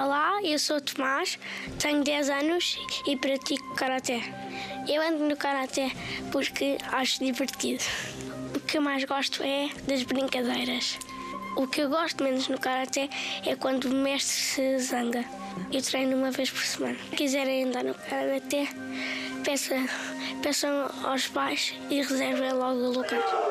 [0.00, 1.36] Olá, eu sou Tomás,
[1.80, 4.22] tenho 10 anos e pratico Karaté.
[4.86, 5.90] Eu ando no Karaté
[6.30, 7.82] porque acho divertido.
[8.54, 11.00] O que eu mais gosto é das brincadeiras.
[11.56, 13.10] O que eu gosto menos no Karaté
[13.44, 15.24] é quando o mestre se zanga.
[15.72, 16.96] Eu treino uma vez por semana.
[17.10, 18.68] Se quiserem andar no Karaté,
[19.44, 19.84] peçam,
[20.40, 23.47] peçam aos pais e reservem logo o lugar.